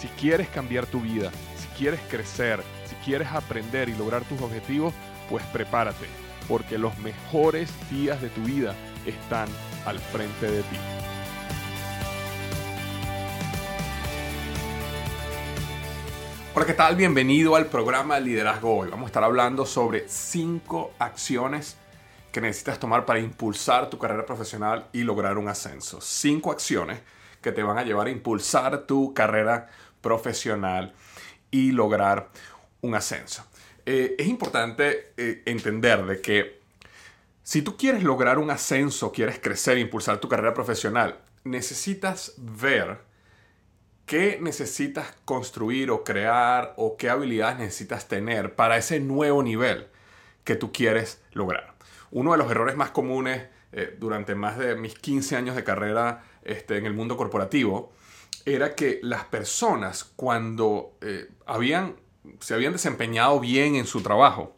[0.00, 4.94] Si quieres cambiar tu vida, si quieres crecer, si quieres aprender y lograr tus objetivos,
[5.28, 6.06] pues prepárate,
[6.48, 8.74] porque los mejores días de tu vida
[9.04, 9.46] están
[9.84, 10.76] al frente de ti.
[16.54, 16.96] Hola, ¿qué tal?
[16.96, 18.88] Bienvenido al programa Liderazgo Hoy.
[18.88, 21.76] Vamos a estar hablando sobre cinco acciones
[22.32, 26.00] que necesitas tomar para impulsar tu carrera profesional y lograr un ascenso.
[26.00, 27.00] Cinco acciones
[27.42, 29.68] que te van a llevar a impulsar tu carrera
[30.00, 30.92] profesional
[31.50, 32.30] y lograr
[32.80, 33.44] un ascenso.
[33.86, 36.60] Eh, es importante eh, entender de que
[37.42, 42.98] si tú quieres lograr un ascenso, quieres crecer, impulsar tu carrera profesional, necesitas ver
[44.06, 49.88] qué necesitas construir o crear o qué habilidades necesitas tener para ese nuevo nivel
[50.44, 51.74] que tú quieres lograr.
[52.10, 56.24] Uno de los errores más comunes eh, durante más de mis 15 años de carrera
[56.42, 57.92] este, en el mundo corporativo
[58.44, 61.96] era que las personas cuando eh, habían,
[62.40, 64.56] se habían desempeñado bien en su trabajo,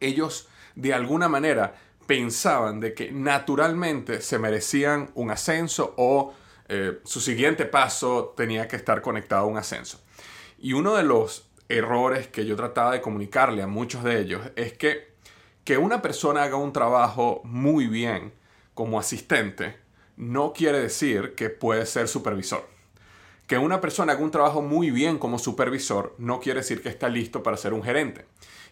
[0.00, 1.74] ellos de alguna manera
[2.06, 6.34] pensaban de que naturalmente se merecían un ascenso o
[6.68, 10.00] eh, su siguiente paso tenía que estar conectado a un ascenso.
[10.58, 14.72] Y uno de los errores que yo trataba de comunicarle a muchos de ellos es
[14.72, 15.12] que
[15.64, 18.32] que una persona haga un trabajo muy bien
[18.74, 19.76] como asistente
[20.16, 22.68] no quiere decir que puede ser supervisor.
[23.46, 27.08] Que una persona haga un trabajo muy bien como supervisor no quiere decir que está
[27.08, 28.24] listo para ser un gerente.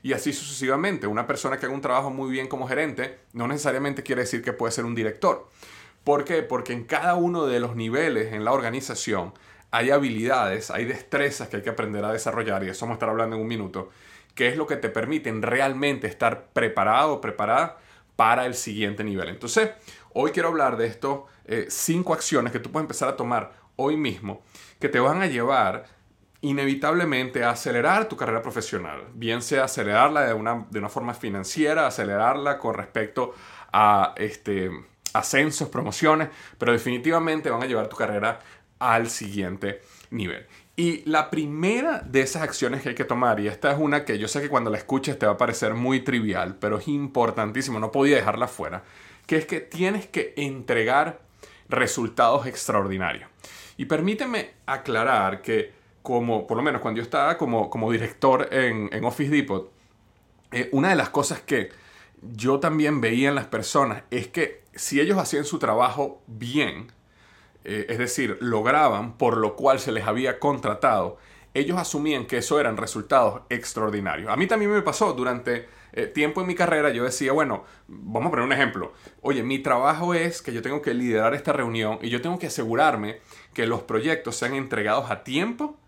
[0.02, 1.06] Y así sucesivamente.
[1.06, 4.52] Una persona que haga un trabajo muy bien como gerente no necesariamente quiere decir que
[4.52, 5.48] puede ser un director.
[6.04, 6.42] ¿Por qué?
[6.42, 9.34] Porque en cada uno de los niveles en la organización
[9.70, 13.08] hay habilidades, hay destrezas que hay que aprender a desarrollar, y eso vamos a estar
[13.08, 13.90] hablando en un minuto,
[14.34, 17.78] que es lo que te permiten realmente estar preparado preparada
[18.16, 19.28] para el siguiente nivel.
[19.28, 19.70] Entonces,
[20.12, 23.96] hoy quiero hablar de estos eh, cinco acciones que tú puedes empezar a tomar hoy
[23.96, 24.42] mismo
[24.80, 25.84] que te van a llevar
[26.40, 31.86] inevitablemente a acelerar tu carrera profesional, bien sea acelerarla de una, de una forma financiera,
[31.86, 33.34] acelerarla con respecto
[33.72, 34.70] a este,
[35.12, 38.40] ascensos, promociones, pero definitivamente van a llevar tu carrera
[38.78, 40.46] al siguiente nivel.
[40.76, 44.18] Y la primera de esas acciones que hay que tomar, y esta es una que
[44.18, 47.78] yo sé que cuando la escuches te va a parecer muy trivial, pero es importantísimo,
[47.78, 48.82] no podía dejarla fuera,
[49.26, 51.20] que es que tienes que entregar
[51.68, 53.28] resultados extraordinarios.
[53.80, 58.90] Y permíteme aclarar que, como, por lo menos cuando yo estaba como, como director en,
[58.92, 59.72] en Office Depot,
[60.52, 61.70] eh, una de las cosas que
[62.20, 66.92] yo también veía en las personas es que si ellos hacían su trabajo bien,
[67.64, 71.16] eh, es decir, lograban por lo cual se les había contratado,
[71.54, 74.30] ellos asumían que eso eran resultados extraordinarios.
[74.30, 78.28] A mí también me pasó durante eh, tiempo en mi carrera, yo decía, bueno, vamos
[78.28, 78.92] a poner un ejemplo.
[79.22, 82.48] Oye, mi trabajo es que yo tengo que liderar esta reunión y yo tengo que
[82.48, 83.20] asegurarme
[83.54, 85.78] que los proyectos sean entregados a tiempo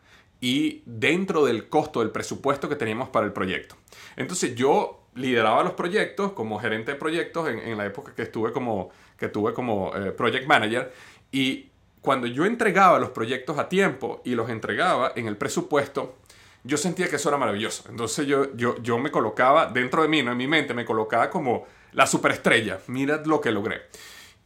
[0.40, 3.76] y dentro del costo del presupuesto que teníamos para el proyecto.
[4.16, 8.90] Entonces yo lideraba los proyectos como gerente de proyectos en, la época que estuve como,
[9.16, 10.92] que tuve como eh, project manager
[11.30, 11.68] y
[12.00, 16.16] cuando yo entregaba los proyectos a tiempo y los entregaba en el presupuesto,
[16.64, 17.84] yo sentía que eso era maravilloso.
[17.88, 21.30] Entonces yo, yo, yo me colocaba dentro de mí, no en mi mente, me colocaba
[21.30, 22.80] como la superestrella.
[22.88, 23.82] Mirad lo que logré.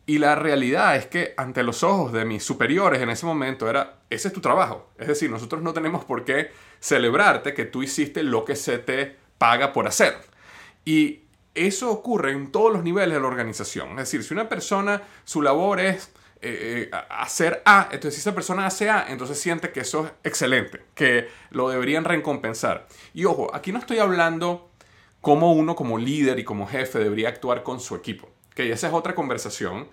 [0.07, 3.99] Y la realidad es que ante los ojos de mis superiores en ese momento era,
[4.09, 4.91] ese es tu trabajo.
[4.99, 9.17] Es decir, nosotros no tenemos por qué celebrarte que tú hiciste lo que se te
[9.39, 10.17] paga por hacer.
[10.85, 11.23] Y
[11.57, 13.91] eso ocurre en todos los niveles de la organización.
[13.91, 16.13] Es decir, si una persona, su labor es
[16.43, 20.13] eh, eh, hacer A, entonces si esa persona hace A, entonces siente que eso es
[20.23, 22.87] excelente, que lo deberían recompensar.
[23.15, 24.71] Y ojo, aquí no estoy hablando
[25.23, 28.93] cómo uno como líder y como jefe debería actuar con su equipo, que esa es
[28.93, 29.89] otra conversación.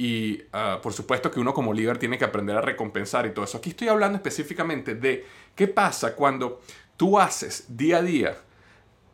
[0.00, 3.44] Y ah, por supuesto que uno como líder tiene que aprender a recompensar y todo
[3.44, 3.58] eso.
[3.58, 6.62] Aquí estoy hablando específicamente de qué pasa cuando
[6.96, 8.38] tú haces día a día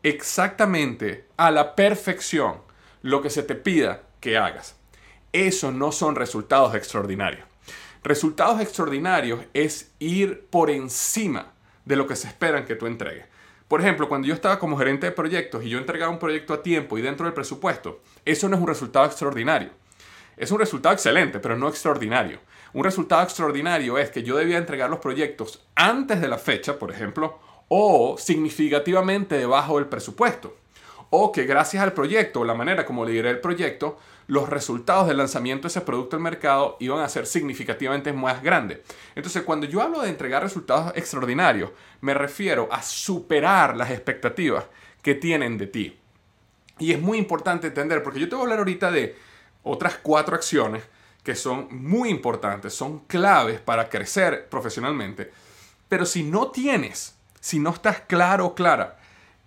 [0.05, 2.59] exactamente a la perfección
[3.03, 4.77] lo que se te pida que hagas.
[5.33, 7.49] Eso no son resultados extraordinarios.
[8.05, 11.53] Resultados extraordinarios es ir por encima
[11.85, 13.27] de lo que se esperan que tú entregues.
[13.67, 16.63] Por ejemplo, cuando yo estaba como gerente de proyectos y yo entregaba un proyecto a
[16.63, 19.71] tiempo y dentro del presupuesto, eso no es un resultado extraordinario.
[20.37, 22.41] Es un resultado excelente, pero no extraordinario.
[22.75, 26.91] Un resultado extraordinario es que yo debía entregar los proyectos antes de la fecha, por
[26.91, 27.39] ejemplo,
[27.69, 30.57] o significativamente debajo del presupuesto.
[31.09, 35.19] O que gracias al proyecto o la manera como lideré el proyecto, los resultados del
[35.19, 38.81] lanzamiento de ese producto al mercado iban a ser significativamente más grandes.
[39.15, 44.67] Entonces, cuando yo hablo de entregar resultados extraordinarios, me refiero a superar las expectativas
[45.01, 45.99] que tienen de ti.
[46.79, 49.17] Y es muy importante entender, porque yo te voy a hablar ahorita de
[49.67, 50.85] otras cuatro acciones
[51.23, 55.33] que son muy importantes, son claves para crecer profesionalmente.
[55.89, 58.99] Pero si no tienes, si no estás claro o clara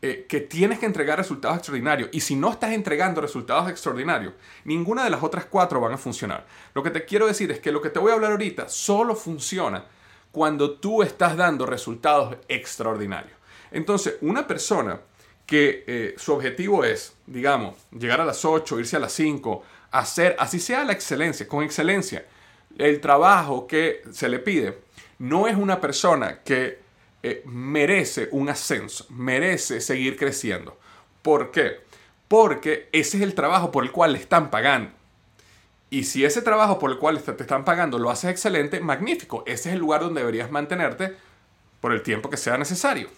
[0.01, 4.33] eh, que tienes que entregar resultados extraordinarios y si no estás entregando resultados extraordinarios,
[4.65, 6.45] ninguna de las otras cuatro van a funcionar.
[6.73, 9.15] Lo que te quiero decir es que lo que te voy a hablar ahorita solo
[9.15, 9.85] funciona
[10.31, 13.37] cuando tú estás dando resultados extraordinarios.
[13.71, 14.99] Entonces, una persona
[15.45, 20.35] que eh, su objetivo es, digamos, llegar a las 8, irse a las 5, hacer,
[20.39, 22.25] así sea la excelencia, con excelencia,
[22.77, 24.79] el trabajo que se le pide,
[25.17, 26.79] no es una persona que
[27.21, 30.77] eh, merece un ascenso, merece seguir creciendo.
[31.21, 31.81] ¿Por qué?
[32.27, 34.91] Porque ese es el trabajo por el cual le están pagando.
[35.89, 39.43] Y si ese trabajo por el cual te están pagando lo haces excelente, magnífico.
[39.47, 41.15] Ese es el lugar donde deberías mantenerte
[41.81, 43.09] por el tiempo que sea necesario.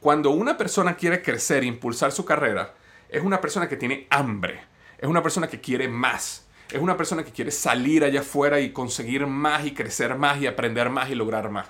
[0.00, 2.74] Cuando una persona quiere crecer, impulsar su carrera,
[3.08, 4.60] es una persona que tiene hambre,
[5.04, 8.72] es una persona que quiere más, es una persona que quiere salir allá afuera y
[8.72, 11.66] conseguir más y crecer más y aprender más y lograr más.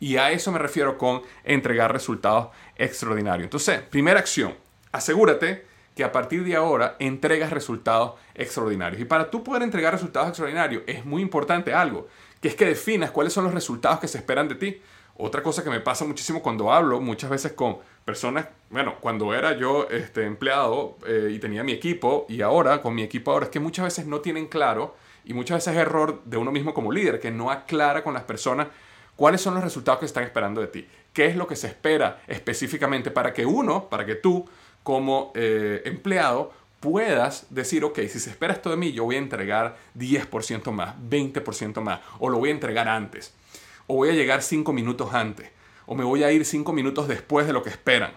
[0.00, 3.44] Y a eso me refiero con entregar resultados extraordinarios.
[3.44, 4.54] Entonces, primera acción,
[4.92, 5.64] asegúrate
[5.96, 9.00] que a partir de ahora entregas resultados extraordinarios.
[9.00, 12.08] Y para tú poder entregar resultados extraordinarios es muy importante algo,
[12.42, 14.82] que es que definas cuáles son los resultados que se esperan de ti.
[15.16, 19.56] Otra cosa que me pasa muchísimo cuando hablo, muchas veces con personas, bueno, cuando era
[19.56, 23.50] yo este, empleado eh, y tenía mi equipo, y ahora con mi equipo ahora, es
[23.50, 26.92] que muchas veces no tienen claro, y muchas veces es error de uno mismo como
[26.92, 28.68] líder, que no aclara con las personas
[29.16, 30.86] ¿Cuáles son los resultados que están esperando de ti?
[31.12, 34.48] ¿Qué es lo que se espera específicamente para que uno, para que tú
[34.82, 39.18] como eh, empleado puedas decir, ok, si se espera esto de mí, yo voy a
[39.18, 43.32] entregar 10% más, 20% más, o lo voy a entregar antes,
[43.86, 45.48] o voy a llegar 5 minutos antes,
[45.86, 48.12] o me voy a ir 5 minutos después de lo que esperan.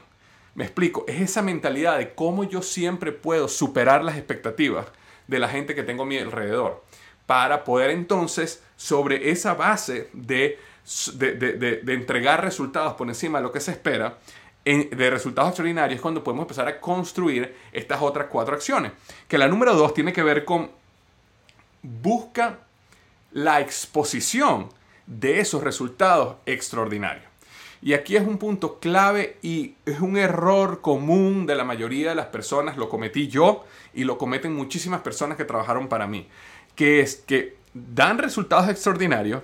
[0.56, 4.88] Me explico, es esa mentalidad de cómo yo siempre puedo superar las expectativas
[5.28, 6.84] de la gente que tengo a mi alrededor,
[7.26, 10.58] para poder entonces, sobre esa base de
[11.16, 14.18] de, entregar resultados por encima de lo que se espera,
[14.64, 18.92] de resultados extraordinarios, cuando podemos empezar a construir estas otras cuatro acciones.
[19.28, 20.72] Que la número dos tiene que ver con
[21.82, 22.60] busca
[23.32, 24.70] la exposición
[25.06, 27.27] de esos resultados extraordinarios.
[27.82, 32.16] Y aquí es un punto clave y es un error común de la mayoría de
[32.16, 36.28] las personas, lo cometí yo y lo cometen muchísimas personas que trabajaron para mí,
[36.76, 39.44] que es que dan resultados extraordinarios,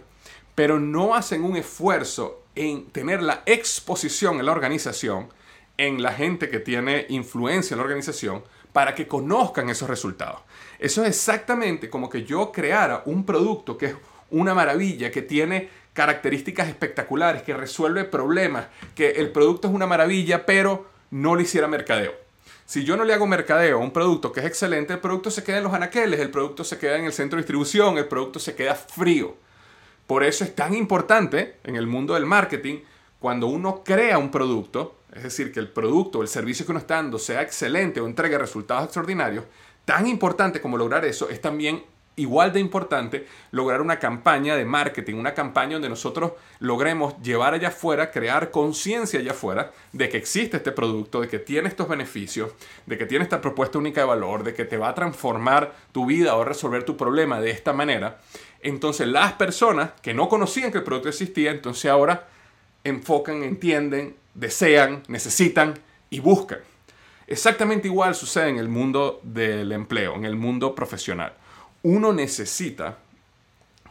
[0.56, 5.30] pero no hacen un esfuerzo en tener la exposición en la organización,
[5.78, 8.44] en la gente que tiene influencia en la organización,
[8.74, 10.42] para que conozcan esos resultados.
[10.80, 13.96] Eso es exactamente como que yo creara un producto que es
[14.32, 20.46] una maravilla, que tiene características espectaculares, que resuelve problemas, que el producto es una maravilla,
[20.46, 22.14] pero no le hiciera mercadeo.
[22.66, 25.44] Si yo no le hago mercadeo a un producto que es excelente, el producto se
[25.44, 28.40] queda en los anaqueles, el producto se queda en el centro de distribución, el producto
[28.40, 29.36] se queda frío.
[30.08, 32.80] Por eso es tan importante en el mundo del marketing
[33.20, 36.80] cuando uno crea un producto, es decir, que el producto o el servicio que uno
[36.80, 39.46] está dando sea excelente o entregue resultados extraordinarios,
[39.86, 41.84] tan importante como lograr eso es también
[42.16, 47.70] igual de importante lograr una campaña de marketing, una campaña donde nosotros logremos llevar allá
[47.70, 52.52] afuera, crear conciencia allá afuera de que existe este producto, de que tiene estos beneficios,
[52.86, 56.06] de que tiene esta propuesta única de valor, de que te va a transformar tu
[56.06, 58.20] vida o resolver tu problema de esta manera.
[58.62, 62.28] Entonces las personas que no conocían que el producto existía, entonces ahora
[62.84, 65.80] enfocan, entienden, desean, necesitan
[66.10, 66.60] y buscan.
[67.26, 71.34] Exactamente igual sucede en el mundo del empleo, en el mundo profesional.
[71.84, 72.98] Uno necesita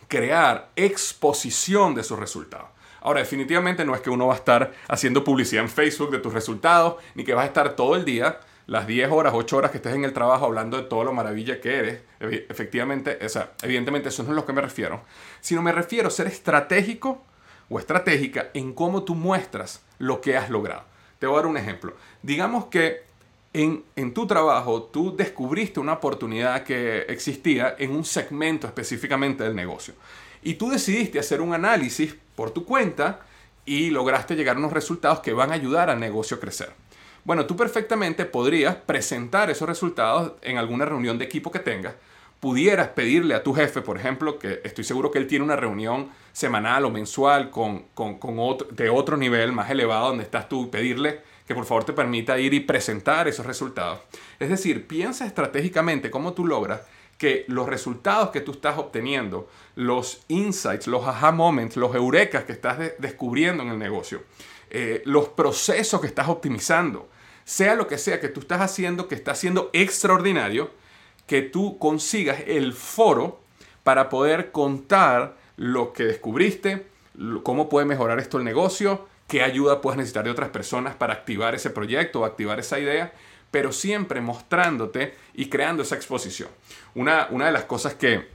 [0.08, 2.68] crear exposición de sus resultados.
[3.00, 6.32] Ahora, definitivamente no es que uno va a estar haciendo publicidad en Facebook de tus
[6.32, 9.78] resultados, ni que vas a estar todo el día las 10 horas, 8 horas que
[9.78, 14.08] estés en el trabajo hablando de todo lo maravilla que eres, efectivamente, o sea, evidentemente
[14.08, 15.02] eso no es lo que me refiero,
[15.40, 17.25] sino me refiero a ser estratégico
[17.68, 20.84] o estratégica en cómo tú muestras lo que has logrado.
[21.18, 21.96] Te voy a dar un ejemplo.
[22.22, 23.02] Digamos que
[23.52, 29.94] en, tu trabajo tú descubriste una oportunidad que existía en un segmento específicamente del negocio
[30.42, 33.21] y tú decidiste hacer un análisis por tu cuenta
[33.64, 36.73] y lograste llegar a unos resultados que van a ayudar al negocio a crecer.
[37.25, 41.94] Bueno, tú perfectamente podrías presentar esos resultados en alguna reunión de equipo que tengas,
[42.40, 46.11] pudieras pedirle a tu jefe, por ejemplo, que estoy seguro que él tiene una reunión
[46.32, 51.21] semanal o mensual con, con, otro, de otro nivel más elevado donde estás tú, pedirle
[51.52, 54.00] que por favor te permita ir y presentar esos resultados.
[54.38, 56.82] Es decir, piensa estratégicamente cómo tú logras
[57.18, 62.52] que los resultados que tú estás obteniendo, los insights, los aha moments, los eurekas que
[62.52, 64.23] estás descubriendo en el negocio,
[64.71, 67.09] eh, los procesos que estás optimizando,
[67.44, 70.71] sea lo que sea que tú estás haciendo, que está siendo extraordinario,
[71.26, 73.40] que tú consigas el foro
[73.85, 76.87] para poder contar lo que descubriste,
[77.42, 81.54] cómo puede mejorar esto el negocio, qué ayuda puedes necesitar de otras personas para activar
[81.54, 83.14] ese proyecto o activar esa idea,
[83.50, 86.50] pero siempre mostrándote y creando esa exposición.
[86.94, 88.28] Una, una de las cosas que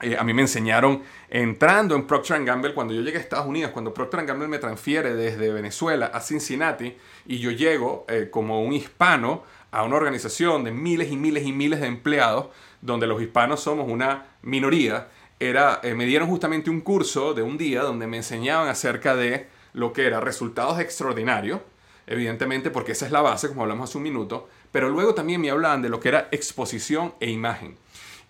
[0.00, 3.70] eh, a mí me enseñaron entrando en Procter Gamble cuando yo llegué a Estados Unidos,
[3.70, 8.72] cuando Procter Gamble me transfiere desde Venezuela a Cincinnati y yo llego eh, como un
[8.72, 12.46] hispano a una organización de miles y miles y miles de empleados,
[12.80, 15.06] donde los hispanos somos una minoría,
[15.38, 19.54] era, eh, me dieron justamente un curso de un día donde me enseñaban acerca de
[19.76, 21.60] lo que era resultados extraordinarios,
[22.06, 25.50] evidentemente porque esa es la base, como hablamos hace un minuto, pero luego también me
[25.50, 27.76] hablaban de lo que era exposición e imagen.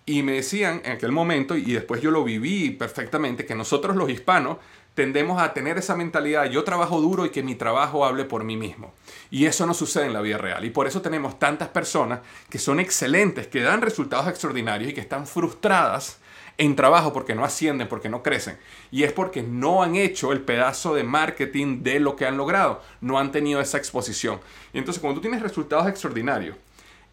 [0.07, 4.11] Y me decían en aquel momento, y después yo lo viví perfectamente, que nosotros los
[4.11, 4.59] hispanos
[4.95, 8.57] tendemos a tener esa mentalidad, yo trabajo duro y que mi trabajo hable por mí
[8.57, 8.93] mismo.
[9.31, 10.65] Y eso no sucede en la vida real.
[10.65, 15.01] Y por eso tenemos tantas personas que son excelentes, que dan resultados extraordinarios y que
[15.01, 16.19] están frustradas
[16.59, 18.59] en trabajo porque no ascienden, porque no crecen.
[18.91, 22.83] Y es porque no han hecho el pedazo de marketing de lo que han logrado.
[23.01, 24.41] No han tenido esa exposición.
[24.73, 26.57] Y entonces cuando tú tienes resultados extraordinarios,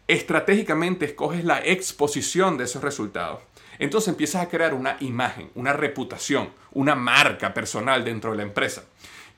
[0.08, 3.40] estratégicamente escoges la exposición de esos resultados
[3.78, 8.84] entonces empiezas a crear una imagen, una reputación, una marca personal dentro de la empresa.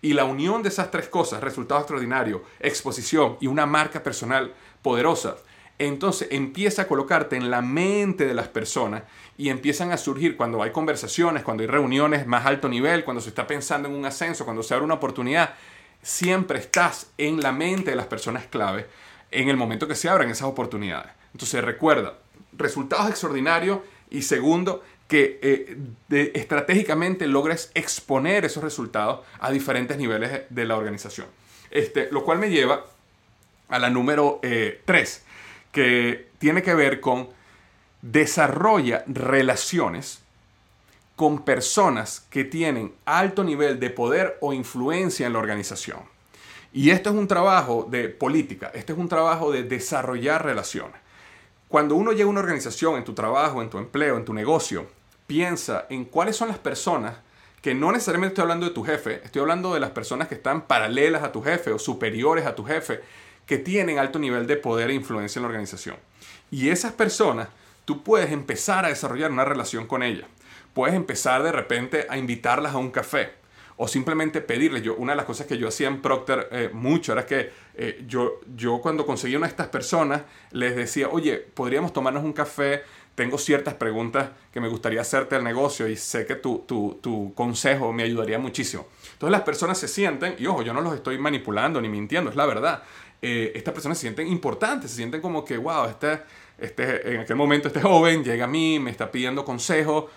[0.02, 5.36] Y la unión de esas tres cosas, resultado extraordinario, exposición y una marca personal poderosa,
[5.78, 9.02] entonces empieza a colocarte en la mente de las personas
[9.36, 13.28] y empiezan a surgir cuando hay conversaciones, cuando hay reuniones más alto nivel, cuando se
[13.28, 15.54] está pensando en un ascenso, cuando se abre una oportunidad,
[16.02, 18.86] siempre estás en la mente de las personas clave
[19.30, 21.12] en el momento que se abran esas oportunidades.
[21.32, 22.14] Entonces recuerda,
[22.52, 30.64] resultados extraordinarios y segundo, que eh, estratégicamente logres exponer esos resultados a diferentes niveles de
[30.64, 31.26] la organización.
[31.70, 32.86] Este, lo cual me lleva
[33.68, 35.25] a la número 3, eh,
[35.76, 37.28] que tiene que ver con
[38.00, 40.22] desarrolla relaciones
[41.16, 45.98] con personas que tienen alto nivel de poder o influencia en la organización.
[46.72, 50.96] Y esto es un trabajo de política, este es un trabajo de desarrollar relaciones.
[51.68, 54.86] Cuando uno llega a una organización, en tu trabajo, en tu empleo, en tu negocio,
[55.26, 57.16] piensa en cuáles son las personas
[57.60, 60.62] que no necesariamente estoy hablando de tu jefe, estoy hablando de las personas que están
[60.62, 63.02] paralelas a tu jefe o superiores a tu jefe,
[63.46, 65.96] que tienen alto nivel de poder e influencia en la organización.
[66.50, 67.48] Y esas personas,
[67.84, 70.26] tú puedes empezar a desarrollar una relación con ellas.
[70.74, 73.30] Puedes empezar de repente a invitarlas a un café
[73.76, 74.82] o simplemente pedirle.
[74.82, 78.04] Yo, una de las cosas que yo hacía en Procter eh, mucho era que eh,
[78.06, 82.82] yo, yo cuando conseguía una de estas personas les decía, oye, podríamos tomarnos un café,
[83.16, 87.32] tengo ciertas preguntas que me gustaría hacerte al negocio y sé que tu, tu, tu,
[87.34, 88.86] consejo me ayudaría muchísimo.
[89.14, 92.36] Entonces las personas se sienten, y ojo, yo no los estoy manipulando ni mintiendo, es
[92.36, 92.82] la verdad.
[93.22, 96.20] Eh, estas personas se sienten importantes, se sienten como que, wow, este,
[96.58, 100.10] este, en aquel momento este joven llega a mí, me está pidiendo consejo,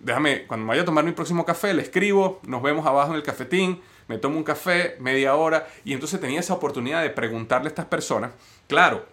[0.00, 3.24] déjame, cuando vaya a tomar mi próximo café, le escribo, nos vemos abajo en el
[3.24, 7.70] cafetín, me tomo un café, media hora, y entonces tenía esa oportunidad de preguntarle a
[7.70, 8.30] estas personas.
[8.68, 9.04] Claro,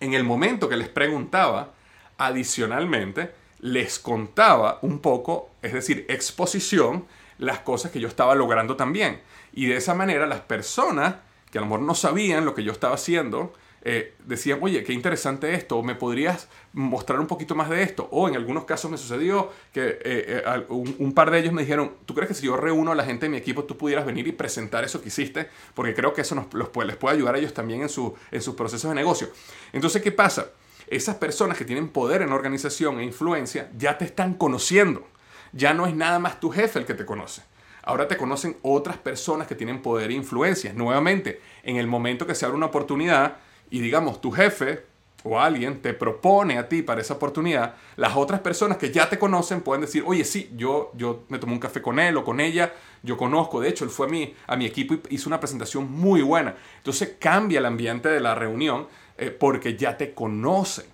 [0.00, 1.74] en el momento que les preguntaba,
[2.20, 7.06] adicionalmente, les contaba un poco, es decir, exposición,
[7.38, 9.20] las cosas que yo estaba logrando también.
[9.52, 11.16] Y de esa manera las personas
[11.50, 14.92] que a lo mejor no sabían lo que yo estaba haciendo, eh, decían, oye, qué
[14.92, 18.06] interesante esto, me podrías mostrar un poquito más de esto.
[18.12, 21.94] O en algunos casos me sucedió que eh, eh, un, par de ellos me dijeron,
[22.04, 24.28] ¿tú crees que si yo reúno a la gente de mi equipo, tú pudieras venir
[24.28, 25.48] y presentar eso que hiciste?
[25.74, 28.42] Porque creo que eso nos, los, les puede ayudar a ellos también en, su, en
[28.42, 29.30] sus procesos de negocio.
[29.72, 30.50] Entonces, ¿qué pasa?
[30.90, 35.06] Esas personas que tienen poder en la organización e influencia ya te están conociendo.
[35.52, 37.42] Ya no es nada más tu jefe el que te conoce.
[37.82, 40.72] Ahora te conocen otras personas que tienen poder e influencia.
[40.72, 43.36] Nuevamente, en el momento que se abre una oportunidad,
[43.70, 44.84] y digamos tu jefe
[45.22, 49.18] o alguien te propone a ti para esa oportunidad, las otras personas que ya te
[49.18, 52.40] conocen pueden decir, oye, sí, yo, yo me tomé un café con él o con
[52.40, 55.38] ella, yo conozco, de hecho, él fue a mi, a mi equipo y hizo una
[55.38, 56.56] presentación muy buena.
[56.78, 58.88] Entonces cambia el ambiente de la reunión
[59.20, 60.86] eh, porque ya te conocen.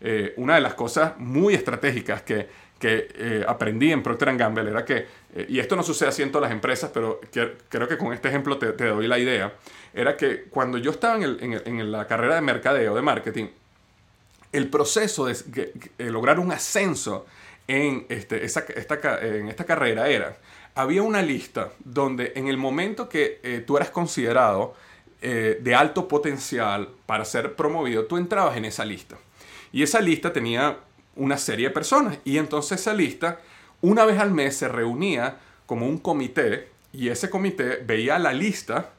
[0.00, 2.48] Eh, una de las cosas muy estratégicas que,
[2.78, 5.06] que eh, aprendí en Procter Gamble era que,
[5.46, 7.20] y esto no sucede así en todas las empresas, pero
[7.68, 9.52] creo que con este ejemplo te, doy la idea,
[9.92, 13.48] era que cuando yo estaba en, la carrera de mercadeo, de marketing,
[14.52, 15.36] el proceso de,
[15.98, 17.26] lograr un ascenso
[17.68, 18.64] en, este, esta,
[19.20, 20.38] en esta carrera era,
[20.74, 24.74] había una lista donde en el momento que tú eras considerado
[25.22, 29.16] eh, de alto potencial para ser promovido, tú entrabas en esa lista.
[29.72, 30.78] Y esa lista tenía
[31.16, 32.18] una serie de personas.
[32.24, 33.40] Y entonces esa lista,
[33.80, 38.90] una vez al mes, se reunía como un comité y ese comité veía la lista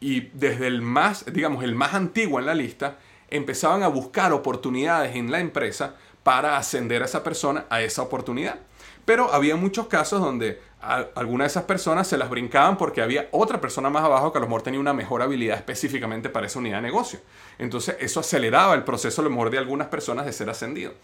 [0.00, 2.98] y desde el más, digamos, el más antiguo en la lista,
[3.30, 8.58] empezaban a buscar oportunidades en la empresa para ascender a esa persona a esa oportunidad.
[9.04, 13.60] Pero había muchos casos donde algunas de esas personas se las brincaban porque había otra
[13.60, 16.76] persona más abajo que a lo mejor tenía una mejor habilidad específicamente para esa unidad
[16.76, 17.20] de negocio.
[17.58, 20.94] Entonces eso aceleraba el proceso a lo mejor de algunas personas de ser ascendido.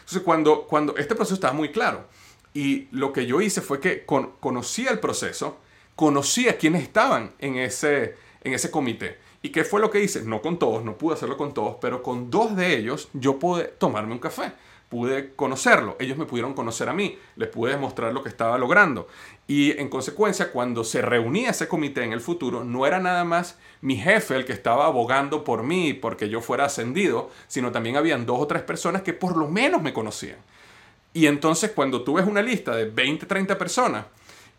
[0.00, 2.06] Entonces cuando, cuando este proceso estaba muy claro
[2.52, 5.58] y lo que yo hice fue que conocía el proceso,
[5.96, 9.18] conocía quiénes estaban en ese, en ese comité.
[9.40, 10.22] ¿Y qué fue lo que hice?
[10.22, 13.64] No con todos, no pude hacerlo con todos, pero con dos de ellos yo pude
[13.64, 14.52] tomarme un café,
[14.92, 19.08] pude conocerlo, ellos me pudieron conocer a mí, les pude demostrar lo que estaba logrando.
[19.46, 23.58] Y en consecuencia, cuando se reunía ese comité en el futuro, no era nada más
[23.80, 28.26] mi jefe el que estaba abogando por mí, porque yo fuera ascendido, sino también habían
[28.26, 30.36] dos o tres personas que por lo menos me conocían.
[31.14, 34.04] Y entonces cuando tú ves una lista de 20, 30 personas,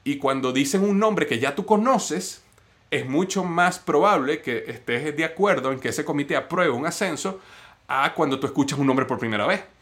[0.03, 2.41] y cuando dicen un nombre que ya tú conoces,
[2.89, 7.39] es mucho más probable que estés de acuerdo en que ese comité apruebe un ascenso
[7.87, 9.72] a cuando tú escuchas un nombre por primera vez.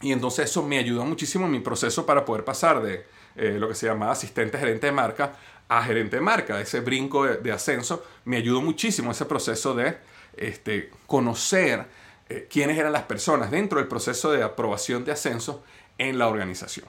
[0.00, 3.04] Y entonces eso me ayudó muchísimo en mi proceso para poder pasar de
[3.36, 5.32] eh, lo que se llama asistente gerente de marca
[5.68, 6.60] a gerente de marca.
[6.60, 9.98] Ese brinco de, ascenso me ayudó muchísimo ese proceso de
[10.36, 11.86] este, conocer
[12.28, 15.64] eh, quiénes eran las personas dentro del proceso de aprobación de ascenso
[15.98, 16.86] en la organización.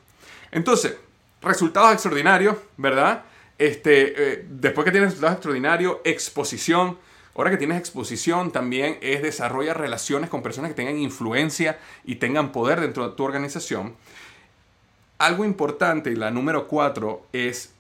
[0.52, 0.96] Entonces,
[1.42, 3.24] resultados extraordinarios, ¿verdad?
[3.58, 6.98] Este, eh, después que tienes resultados extraordinarios, exposición.
[7.36, 12.52] Ahora que tienes exposición, también es desarrollar relaciones con personas que tengan influencia y tengan
[12.52, 13.96] poder dentro de tu organización.
[15.20, 17.74] Algo importante, y la número cuatro, es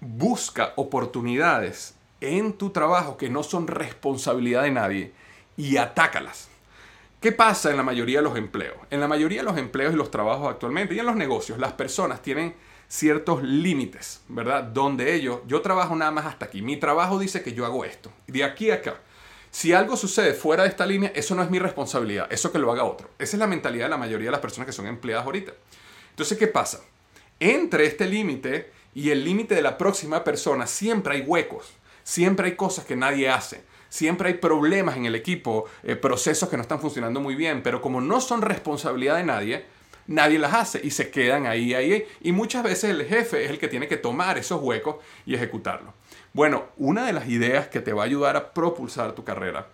[0.00, 5.12] busca oportunidades en tu trabajo que no son responsabilidad de nadie
[5.56, 6.48] y atácalas.
[7.20, 8.76] ¿Qué pasa en la mayoría de los empleos?
[8.90, 11.72] En la mayoría de los empleos y los trabajos actualmente y en los negocios, las
[11.72, 12.54] personas tienen
[12.90, 14.64] ciertos límites, ¿verdad?
[14.64, 16.60] Donde ellos, yo trabajo nada más hasta aquí.
[16.60, 18.12] Mi trabajo dice que yo hago esto.
[18.26, 19.00] De aquí a acá.
[19.52, 22.26] Si algo sucede fuera de esta línea, eso no es mi responsabilidad.
[22.32, 23.08] Eso que lo haga otro.
[23.18, 25.52] Esa es la mentalidad de la mayoría de las personas que son empleadas ahorita.
[26.10, 26.80] Entonces, ¿qué pasa?
[27.38, 31.72] Entre este límite y el límite de la próxima persona, siempre hay huecos.
[32.02, 33.62] Siempre hay cosas que nadie hace.
[33.88, 37.80] Siempre hay problemas en el equipo, eh, procesos que no están funcionando muy bien, pero
[37.80, 39.64] como no son responsabilidad de nadie,
[40.10, 42.04] nadie las hace y se quedan ahí, ahí.
[42.20, 45.94] Y muchas veces el jefe es el que tiene que tomar esos huecos y ejecutarlos.
[46.32, 49.68] Bueno, una de las ideas que te va a ayudar a propulsar tu carrera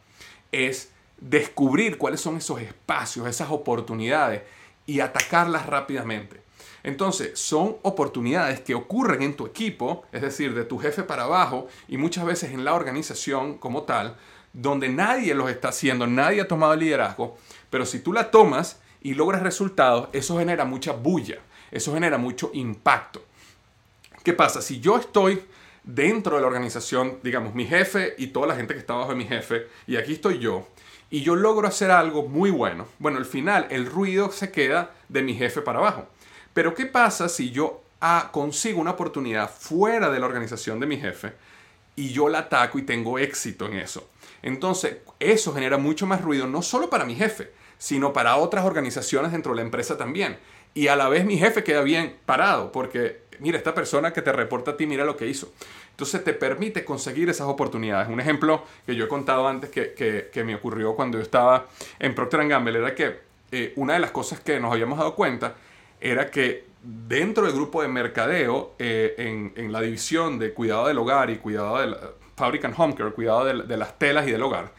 [0.52, 4.42] es descubrir cuáles son esos espacios, esas oportunidades
[4.84, 6.42] y atacarlas rápidamente.
[6.82, 11.66] Entonces, son oportunidades que ocurren en tu equipo, es decir, de tu jefe para abajo
[11.88, 14.16] y muchas veces en la organización como tal,
[14.52, 17.36] donde nadie los está haciendo, nadie ha tomado el liderazgo,
[17.70, 21.38] pero si tú la tomas y logras resultados, eso genera mucha bulla,
[21.70, 23.22] eso genera mucho impacto.
[24.24, 24.60] ¿Qué pasa?
[24.60, 25.44] Si yo estoy
[25.84, 29.18] dentro de la organización, digamos, mi jefe y toda la gente que está abajo de
[29.18, 30.66] mi jefe, y aquí estoy yo,
[31.08, 35.22] y yo logro hacer algo muy bueno, bueno, al final el ruido se queda de
[35.22, 36.08] mi jefe para abajo.
[36.52, 40.96] Pero ¿qué pasa si yo ah, consigo una oportunidad fuera de la organización de mi
[40.96, 41.32] jefe
[41.94, 44.10] y yo la ataco y tengo éxito en eso?
[44.42, 49.32] Entonces, eso genera mucho más ruido, no solo para mi jefe, sino para otras organizaciones
[49.32, 50.38] dentro de la empresa también.
[50.74, 54.32] Y a la vez mi jefe queda bien parado porque, mira, esta persona que te
[54.32, 55.52] reporta a ti, mira lo que hizo.
[55.90, 58.08] Entonces te permite conseguir esas oportunidades.
[58.10, 61.66] Un ejemplo que yo he contado antes que, me ocurrió cuando yo estaba
[61.98, 65.54] en Procter Gamble era que eh, una de las cosas que nos habíamos dado cuenta
[65.98, 71.30] era que dentro del grupo de mercadeo, eh, en, la división de cuidado del hogar
[71.30, 71.98] y cuidado de la,
[72.36, 74.72] Fabric and Home Care, cuidado de, de las telas y del hogar,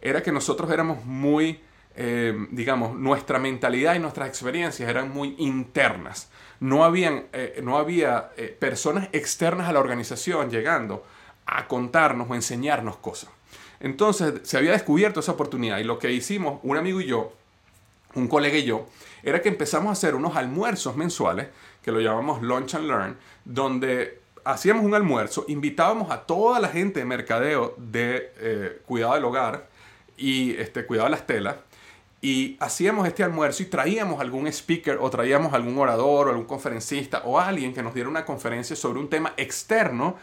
[0.00, 1.60] era que nosotros éramos muy
[1.96, 6.30] eh, digamos, nuestra mentalidad y nuestras experiencias eran muy internas.
[6.60, 11.04] No, habían, eh, no había eh, personas externas a la organización llegando
[11.46, 13.30] a contarnos o enseñarnos cosas.
[13.80, 17.32] Entonces se había descubierto esa oportunidad y lo que hicimos, un amigo y yo,
[18.14, 18.86] un colega y yo,
[19.22, 21.48] era que empezamos a hacer unos almuerzos mensuales,
[21.82, 27.00] que lo llamamos Lunch and Learn, donde hacíamos un almuerzo, invitábamos a toda la gente
[27.00, 29.68] de mercadeo de cuidado del hogar
[30.16, 31.56] y este, cuidado de las telas,
[32.22, 37.22] y hacíamos este almuerzo y traíamos algún speaker o traíamos algún orador o algún conferencista
[37.24, 40.16] o alguien que nos diera una conferencia sobre un tema externo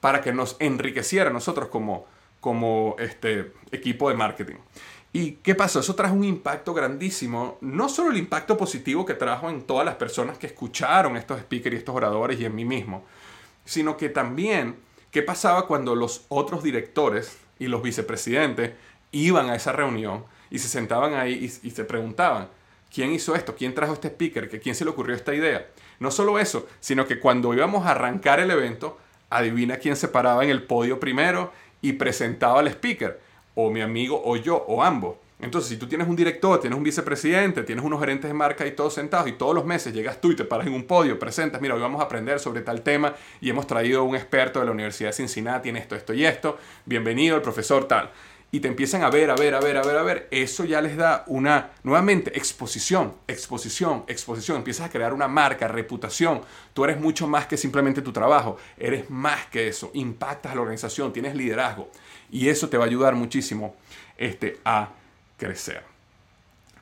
[0.00, 2.06] para que nos enriqueciera nosotros como,
[2.40, 4.56] como este equipo de marketing.
[5.12, 5.80] ¿Y qué pasó?
[5.80, 9.96] Eso trajo un impacto grandísimo, no solo el impacto positivo que trajo en todas las
[9.96, 13.04] personas que escucharon estos speakers y estos oradores y en mí mismo,
[13.64, 14.76] sino que también
[15.10, 18.72] qué pasaba cuando los otros directores y los vicepresidentes
[19.10, 22.48] iban a esa reunión y se sentaban ahí y, se preguntaban,
[22.92, 23.54] ¿quién hizo esto?
[23.54, 24.48] ¿Quién trajo este speaker?
[24.60, 25.68] ¿Quién se le ocurrió esta idea?
[25.98, 30.44] No solo eso, sino que cuando íbamos a arrancar el evento, adivina quién se paraba
[30.44, 33.20] en el podio primero y presentaba al speaker
[33.54, 35.16] o mi amigo o yo o ambos.
[35.42, 38.72] Entonces, si tú tienes un director, tienes un vicepresidente, tienes unos gerentes de marca y
[38.72, 41.62] todos sentados y todos los meses llegas tú y te paras en un podio, presentas,
[41.62, 44.72] mira, hoy vamos a aprender sobre tal tema y hemos traído un experto de la
[44.72, 48.10] Universidad de Cincinnati en esto, esto y esto, bienvenido el profesor tal.
[48.52, 50.28] Y te empiezan a ver, a ver, a ver, a ver, a ver.
[50.32, 54.56] Eso ya les da una, nuevamente, exposición, exposición, exposición.
[54.56, 56.40] Empiezas a crear una marca, reputación.
[56.74, 58.58] Tú eres mucho más que simplemente tu trabajo.
[58.76, 59.92] Eres más que eso.
[59.94, 61.90] Impactas a la organización, tienes liderazgo.
[62.28, 63.76] Y eso te va a ayudar muchísimo
[64.18, 64.88] este, a
[65.36, 65.84] crecer.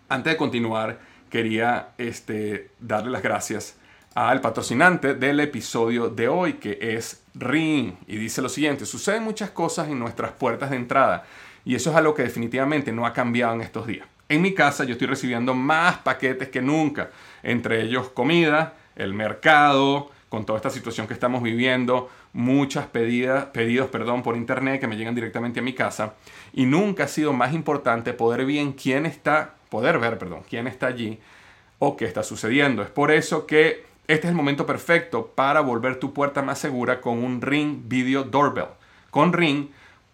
[0.09, 3.77] Antes de continuar, quería este, darle las gracias
[4.15, 7.93] al patrocinante del episodio de hoy, que es Ring.
[8.07, 11.27] Y dice lo siguiente, suceden muchas cosas en nuestras puertas de entrada
[11.69, 14.09] y eso es algo que definitivamente no ha cambiado en estos días.
[14.31, 17.11] En mi casa yo estoy recibiendo más paquetes que nunca,
[17.43, 23.91] entre ellos comida, el mercado, con toda esta situación que estamos viviendo, muchas pedidas, pedidos
[23.91, 26.15] perdón, por internet que me llegan directamente a mi casa
[26.55, 30.87] y nunca ha sido más importante poder bien quién está, poder ver, perdón, quién está
[30.87, 31.19] allí
[31.79, 32.81] o qué está sucediendo.
[32.83, 37.03] Es por eso que este es el momento perfecto para volver tu puerta más segura
[37.03, 38.69] con un Ring Video Doorbell.
[39.11, 39.69] Con Ring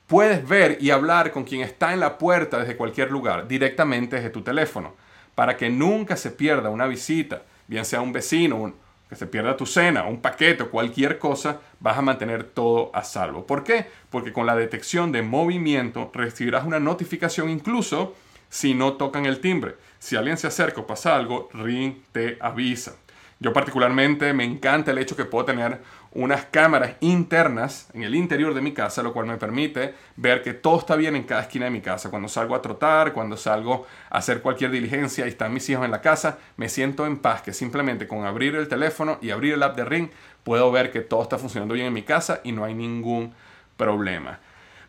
[0.07, 4.31] puedes ver y hablar con quien está en la puerta desde cualquier lugar, directamente desde
[4.31, 4.95] tu teléfono,
[5.35, 8.75] para que nunca se pierda una visita, bien sea un vecino, un,
[9.09, 13.05] que se pierda tu cena, un paquete o cualquier cosa, vas a mantener todo a
[13.05, 13.47] salvo.
[13.47, 13.87] ¿Por qué?
[14.11, 18.15] Porque con la detección de movimiento recibirás una notificación incluso
[18.49, 19.77] si no tocan el timbre.
[19.99, 22.97] Si alguien se acerca o pasa algo, Ring te avisa.
[23.41, 25.83] Yo particularmente me encanta el hecho que puedo tener
[26.15, 30.55] unas cámaras internas en el interior de mi casa, lo cual me permite ver que
[30.55, 32.11] todo está bien en cada esquina de mi casa.
[32.11, 35.91] Cuando salgo a trotar, cuando salgo a hacer cualquier diligencia y están mis hijos en
[35.91, 39.63] la casa, me siento en paz, que simplemente con abrir el teléfono y abrir el
[39.63, 40.09] app de Ring
[40.45, 43.35] puedo ver que todo está funcionando bien en mi casa y no hay ningún
[43.77, 44.39] problema.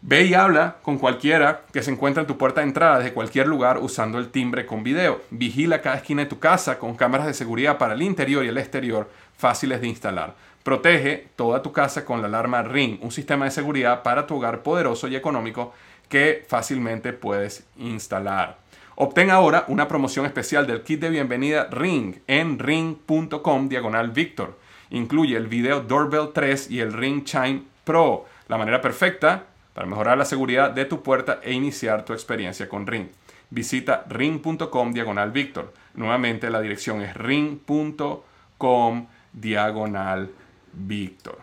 [0.02, 3.48] Ve y habla con cualquiera que se encuentre en tu puerta de entrada desde cualquier
[3.48, 5.22] lugar usando el timbre con video.
[5.32, 8.60] Vigila cada esquina de tu casa con cámaras de seguridad para el interior y el
[8.60, 10.36] exterior fáciles de instalar.
[10.65, 14.63] Protege toda tu casa con la alarma Ring, un sistema de seguridad para tu hogar
[14.63, 15.75] poderoso y económico
[16.10, 18.58] que fácilmente puedes instalar.
[18.95, 24.58] Obtén ahora una promoción especial del kit de bienvenida Ring en ring.com diagonal Victor.
[24.89, 29.43] Incluye el video Doorbell 3 y el Ring Chime Pro, la manera perfecta
[29.75, 33.10] para mejorar la seguridad de tu puerta e iniciar tu experiencia con Ring.
[33.51, 35.71] Visita ring.com diagonal Víctor.
[35.93, 40.32] Nuevamente la dirección es ring.com diagonal
[40.76, 41.40] Víctor.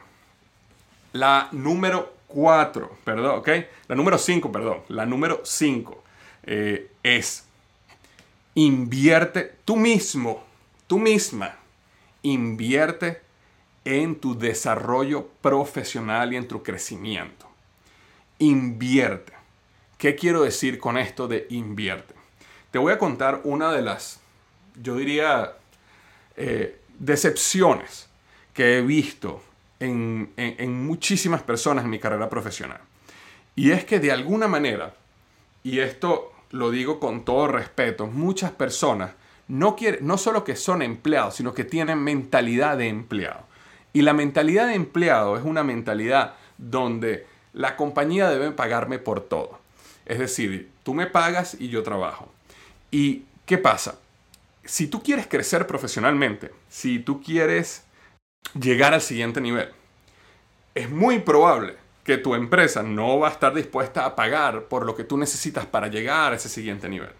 [1.12, 3.48] La número 4, perdón, ok.
[3.88, 4.82] La número 5, perdón.
[4.88, 6.04] La número 5
[6.44, 7.44] eh, es
[8.54, 10.44] invierte tú mismo,
[10.86, 11.56] tú misma,
[12.22, 13.20] invierte
[13.84, 17.52] en tu desarrollo profesional y en tu crecimiento
[18.42, 19.32] invierte.
[19.98, 22.14] ¿Qué quiero decir con esto de invierte?
[22.72, 24.20] Te voy a contar una de las,
[24.82, 25.52] yo diría,
[26.36, 28.08] eh, decepciones
[28.52, 29.42] que he visto
[29.80, 32.80] en, en muchísimas personas en mi carrera profesional.
[33.54, 34.94] Y es que de alguna manera,
[35.62, 39.12] y esto lo digo con todo respeto, muchas personas
[39.48, 43.44] no, quieren, no solo que son empleados, sino que tienen mentalidad de empleado.
[43.92, 49.58] Y la mentalidad de empleado es una mentalidad donde la compañía debe pagarme por todo.
[50.06, 52.32] Es decir, tú me pagas y yo trabajo.
[52.90, 53.98] ¿Y qué pasa?
[54.64, 57.84] Si tú quieres crecer profesionalmente, si tú quieres
[58.58, 59.70] llegar al siguiente nivel,
[60.74, 64.96] es muy probable que tu empresa no va a estar dispuesta a pagar por lo
[64.96, 67.10] que tú necesitas para llegar a ese siguiente nivel.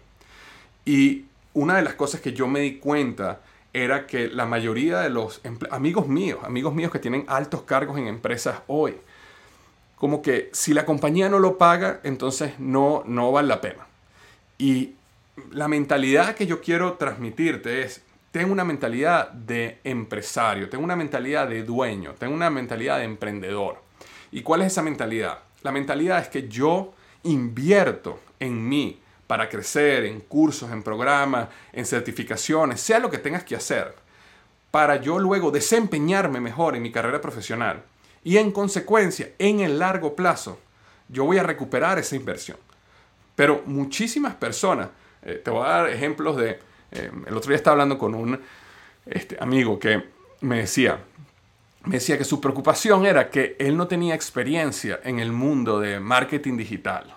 [0.85, 5.09] Y una de las cosas que yo me di cuenta era que la mayoría de
[5.09, 8.97] los amigos míos, amigos míos que tienen altos cargos en empresas hoy,
[9.95, 13.87] como que si la compañía no lo paga, entonces no, no vale la pena.
[14.57, 14.95] Y
[15.51, 18.01] la mentalidad que yo quiero transmitirte es,
[18.33, 23.77] ten una mentalidad de empresario, ten una mentalidad de dueño, ten una mentalidad de emprendedor.
[24.31, 25.37] ¿Y cuál es esa mentalidad?
[25.61, 31.85] La mentalidad es que yo invierto en mí para crecer, en cursos, en programas, en
[31.85, 33.93] certificaciones, sea lo que tengas que hacer,
[34.71, 37.83] para yo luego desempeñarme mejor en mi carrera profesional
[38.23, 40.59] y en consecuencia, en el largo plazo,
[41.07, 42.57] yo voy a recuperar esa inversión.
[43.35, 44.89] Pero muchísimas personas,
[45.21, 48.39] eh, te voy a dar ejemplos de, eh, el otro día estaba hablando con un
[49.05, 50.03] este, amigo que
[50.41, 50.99] me decía,
[51.85, 55.99] me decía que su preocupación era que él no tenía experiencia en el mundo de
[55.99, 57.15] marketing digital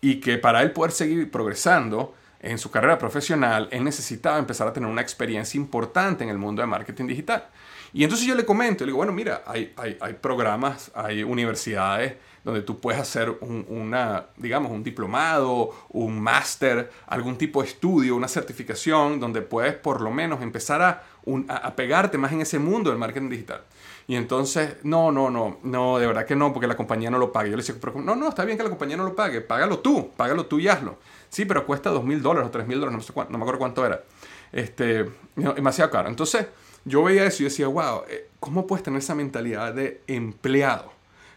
[0.00, 4.72] y que para él poder seguir progresando en su carrera profesional, él necesitaba empezar a
[4.72, 7.46] tener una experiencia importante en el mundo de marketing digital.
[7.92, 12.14] Y entonces yo le comento, le digo, bueno, mira, hay, hay, hay programas, hay universidades
[12.44, 18.16] donde tú puedes hacer un, una, digamos, un diplomado, un máster, algún tipo de estudio,
[18.16, 21.04] una certificación, donde puedes por lo menos empezar a,
[21.48, 23.62] a, pegarte más en ese mundo del marketing digital.
[24.08, 27.30] Y entonces, no, no, no, no, de verdad que no, porque la compañía no lo
[27.30, 27.50] pague.
[27.50, 29.78] Yo le decía, pero no, no, está bien que la compañía no lo pague, págalo
[29.78, 30.98] tú, págalo tú y hazlo.
[31.28, 33.86] Sí, pero cuesta dos mil dólares o tres mil dólares, no, no me acuerdo cuánto
[33.86, 34.02] era.
[34.50, 36.08] Este, demasiado caro.
[36.08, 36.46] Entonces,
[36.84, 40.92] yo veía eso y decía, wow, eh, ¿cómo puedes tener esa mentalidad de empleado?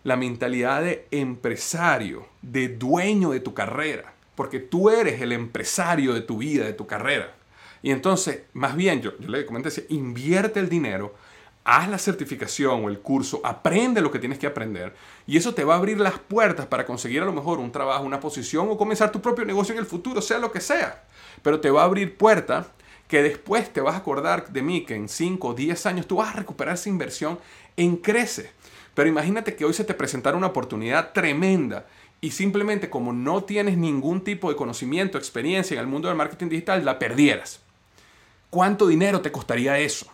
[0.06, 6.22] La mentalidad de empresario, de dueño de tu carrera, porque tú eres el empresario de
[6.22, 7.34] tu vida, de tu carrera.
[7.82, 11.13] Y entonces, más bien, yo, yo le comenté, invierte el dinero,
[11.65, 14.94] haz la certificación o el curso, aprende lo que tienes que aprender
[15.26, 18.06] y eso te va a abrir las puertas para conseguir a lo mejor un trabajo,
[18.06, 21.04] una posición o comenzar tu propio negocio en el futuro, sea lo que sea.
[21.41, 22.68] Pero te va a abrir puertas
[23.08, 26.18] que después te vas a acordar de mí, que en 5 o 10 años tú
[26.18, 27.39] vas a recuperar esa inversión
[27.78, 28.52] en crece.
[28.95, 31.86] Pero imagínate que hoy se te presentara una oportunidad tremenda
[32.21, 36.47] y simplemente como no tienes ningún tipo de conocimiento, experiencia en el mundo del marketing
[36.47, 37.60] digital, la perdieras.
[38.49, 40.08] ¿Cuánto dinero te costaría eso?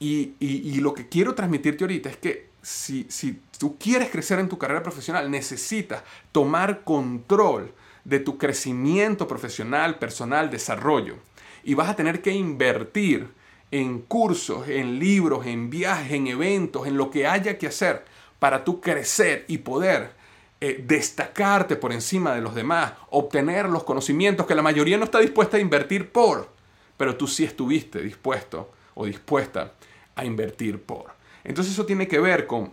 [0.00, 4.48] Y, y, lo que quiero transmitirte ahorita es que si, si tú quieres crecer en
[4.48, 6.02] tu carrera profesional, necesitas
[6.32, 7.72] tomar control
[8.04, 11.18] de tu crecimiento profesional, personal, desarrollo
[11.62, 13.28] y vas a tener que invertir
[13.72, 18.04] en cursos, en libros, en viajes, en eventos, en lo que haya que hacer
[18.38, 20.12] para tú crecer y poder
[20.60, 25.18] eh, destacarte por encima de los demás, obtener los conocimientos que la mayoría no está
[25.18, 26.50] dispuesta a invertir por,
[26.98, 29.72] pero tú sí estuviste dispuesto o dispuesta
[30.14, 31.12] a invertir por.
[31.42, 32.70] Entonces eso tiene que ver con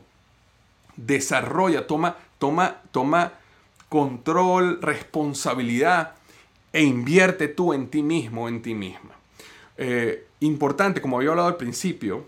[0.98, 3.34] desarrolla, toma, toma, toma
[3.88, 6.16] control, responsabilidad
[6.74, 9.16] e invierte tú en ti mismo, en ti misma.
[9.78, 12.26] Eh, importante, como había hablado al principio,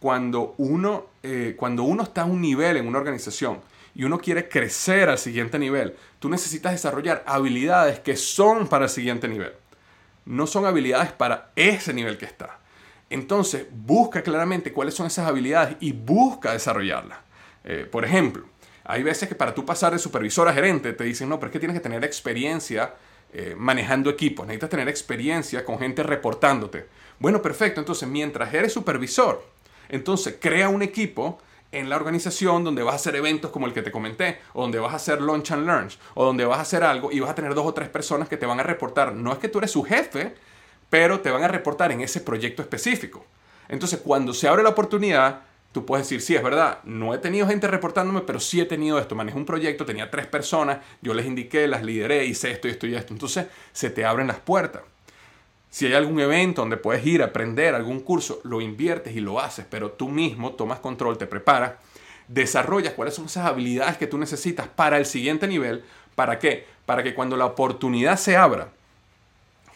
[0.00, 3.60] cuando uno, eh, cuando uno está a un nivel en una organización
[3.94, 8.90] y uno quiere crecer al siguiente nivel, tú necesitas desarrollar habilidades que son para el
[8.90, 9.52] siguiente nivel.
[10.26, 12.58] No son habilidades para ese nivel que está.
[13.08, 17.18] Entonces, busca claramente cuáles son esas habilidades y busca desarrollarlas.
[17.64, 18.44] Eh, por ejemplo,
[18.84, 21.52] hay veces que para tú pasar de supervisor a gerente te dicen, no, pero es
[21.52, 22.94] que tienes que tener experiencia
[23.32, 26.86] eh, manejando equipos, necesitas tener experiencia con gente reportándote.
[27.18, 29.42] Bueno, perfecto, entonces mientras eres supervisor,
[29.88, 31.38] entonces crea un equipo
[31.72, 34.78] en la organización donde vas a hacer eventos como el que te comenté, o donde
[34.78, 37.34] vas a hacer lunch and learns, o donde vas a hacer algo y vas a
[37.34, 39.14] tener dos o tres personas que te van a reportar.
[39.14, 40.34] No es que tú eres su jefe,
[40.90, 43.24] pero te van a reportar en ese proyecto específico.
[43.68, 45.40] Entonces, cuando se abre la oportunidad,
[45.72, 48.98] tú puedes decir, sí, es verdad, no he tenido gente reportándome, pero sí he tenido
[48.98, 49.14] esto.
[49.14, 52.86] Manejé un proyecto, tenía tres personas, yo les indiqué, las lideré, hice esto y esto
[52.86, 53.12] y esto.
[53.12, 54.82] Entonces se te abren las puertas.
[55.76, 59.40] Si hay algún evento donde puedes ir a aprender algún curso, lo inviertes y lo
[59.40, 61.72] haces, pero tú mismo tomas control, te preparas,
[62.28, 65.84] desarrollas cuáles son esas habilidades que tú necesitas para el siguiente nivel.
[66.14, 66.66] ¿Para qué?
[66.86, 68.68] Para que cuando la oportunidad se abra,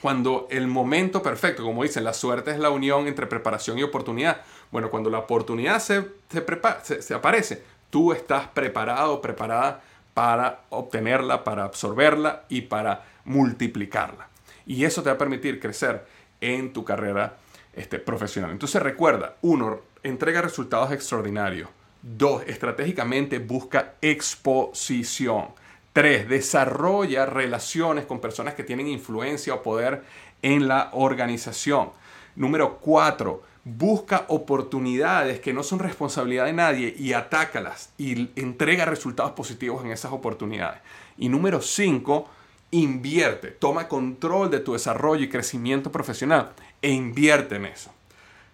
[0.00, 4.40] cuando el momento perfecto, como dicen, la suerte es la unión entre preparación y oportunidad.
[4.70, 9.82] Bueno, cuando la oportunidad se, se, aparece, tú estás preparado, preparada
[10.14, 14.29] para obtenerla, para absorberla y para multiplicarla.
[14.70, 16.06] Y eso te va a permitir crecer
[16.40, 17.38] en tu carrera
[17.72, 18.52] este, profesional.
[18.52, 21.68] Entonces recuerda, uno, entrega resultados extraordinarios.
[22.00, 25.46] Dos, estratégicamente busca exposición.
[25.92, 30.04] Tres, desarrolla relaciones con personas que tienen influencia o poder
[30.40, 31.90] en la organización.
[32.36, 39.32] Número cuatro, busca oportunidades que no son responsabilidad de nadie y atácalas y entrega resultados
[39.32, 40.80] positivos en esas oportunidades.
[41.18, 42.30] Y número cinco,
[42.70, 46.52] invierte, toma control de tu desarrollo y crecimiento profesional
[46.82, 47.92] e invierte en eso.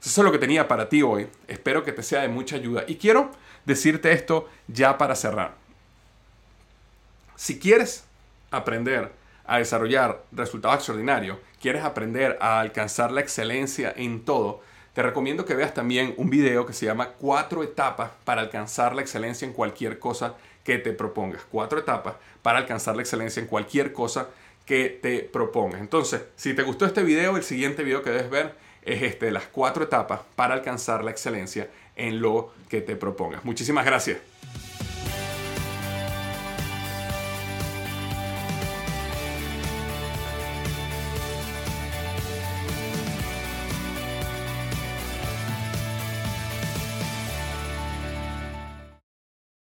[0.03, 1.29] Eso es lo que tenía para ti hoy.
[1.49, 2.85] Espero que te sea de mucha ayuda.
[2.87, 3.31] Y quiero
[3.65, 5.55] decirte esto ya para cerrar.
[7.35, 8.05] Si quieres
[8.51, 9.13] aprender
[9.45, 14.63] a desarrollar resultados extraordinarios, quieres aprender a alcanzar la excelencia en todo,
[14.95, 19.03] te recomiendo que veas también un video que se llama Cuatro etapas para alcanzar la
[19.03, 21.43] excelencia en cualquier cosa que te propongas.
[21.49, 24.31] Cuatro etapas para alcanzar la excelencia en cualquier cosa
[24.67, 25.81] que te propongas.
[25.81, 29.45] Entonces, si te gustó este video, el siguiente video que debes ver es este, las
[29.45, 33.45] cuatro etapas para alcanzar la excelencia en lo que te propongas.
[33.45, 34.36] Muchísimas gracias.